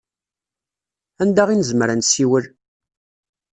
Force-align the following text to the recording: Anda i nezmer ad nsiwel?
Anda 1.21 1.43
i 1.53 1.55
nezmer 1.57 1.89
ad 1.89 1.97
nsiwel? 1.99 2.45